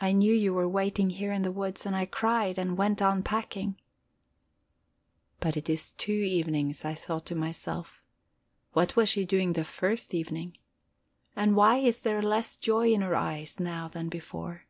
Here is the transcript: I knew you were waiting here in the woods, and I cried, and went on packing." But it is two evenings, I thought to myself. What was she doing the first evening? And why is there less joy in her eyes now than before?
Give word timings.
I 0.00 0.12
knew 0.12 0.32
you 0.32 0.54
were 0.54 0.68
waiting 0.68 1.10
here 1.10 1.32
in 1.32 1.42
the 1.42 1.50
woods, 1.50 1.84
and 1.84 1.96
I 1.96 2.06
cried, 2.06 2.56
and 2.56 2.78
went 2.78 3.02
on 3.02 3.24
packing." 3.24 3.74
But 5.40 5.56
it 5.56 5.68
is 5.68 5.90
two 5.90 6.12
evenings, 6.12 6.84
I 6.84 6.94
thought 6.94 7.26
to 7.26 7.34
myself. 7.34 8.00
What 8.74 8.94
was 8.94 9.08
she 9.08 9.24
doing 9.26 9.54
the 9.54 9.64
first 9.64 10.14
evening? 10.14 10.56
And 11.34 11.56
why 11.56 11.78
is 11.78 11.98
there 11.98 12.22
less 12.22 12.56
joy 12.56 12.92
in 12.92 13.00
her 13.00 13.16
eyes 13.16 13.58
now 13.58 13.88
than 13.88 14.08
before? 14.08 14.66